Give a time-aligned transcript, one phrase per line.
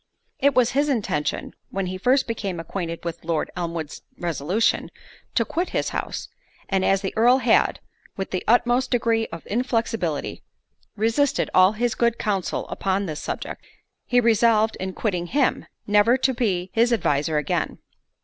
[0.39, 4.89] It was his intention, when he first became acquainted with Lord Elmwood's resolution,
[5.35, 6.27] to quit his house;
[6.67, 7.79] and as the Earl had,
[8.17, 10.41] with the utmost degree of inflexibility,
[10.95, 13.63] resisted all his good counsel upon this subject,
[14.07, 17.77] he resolved, in quitting him, never to be his adviser again.